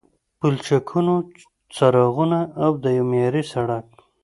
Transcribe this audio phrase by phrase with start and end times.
[0.39, 1.15] پلچکونو،
[1.75, 3.85] څراغونو او د یوه معیاري سړک